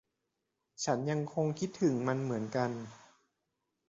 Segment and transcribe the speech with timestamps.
[0.83, 2.71] ฉันยังคงคิดถึงมันเหมือนกัน